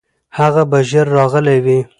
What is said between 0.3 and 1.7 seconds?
هغه به ژر راغلی